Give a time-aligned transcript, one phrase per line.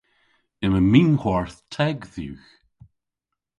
[0.65, 2.49] Yma minhwarth teg dhywgh.